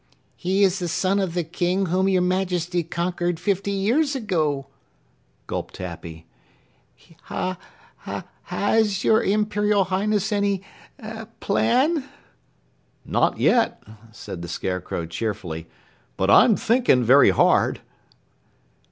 [0.35, 4.65] "He is the son of the King whom your Majesty conquered fifty years ago,"
[5.45, 6.25] gulped Happy.
[7.25, 7.55] "Ha
[8.47, 10.63] has your Imperial Highness any
[11.39, 12.09] plan?"
[13.05, 15.67] "Not yet," said the Scarecrow cheerfully,
[16.17, 17.81] "but I'm thinking very hard."